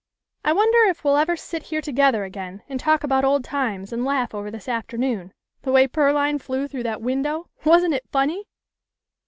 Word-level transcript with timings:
I 0.43 0.51
wonder 0.51 0.79
if 0.89 1.03
we'll 1.03 1.17
ever 1.17 1.35
sit 1.37 1.61
here 1.61 1.79
together 1.79 2.23
again 2.23 2.63
and 2.67 2.79
talk 2.79 3.03
about 3.03 3.23
old 3.23 3.43
times 3.43 3.93
and 3.93 4.03
laugh 4.03 4.33
over 4.33 4.49
this 4.49 4.67
afternoon 4.67 5.31
the 5.61 5.71
way 5.71 5.85
Pearline 5.85 6.39
flew 6.39 6.67
through 6.67 6.81
that 6.89 7.03
window. 7.03 7.49
Wasn't 7.65 7.93
it 7.93 8.09
funny 8.11 8.47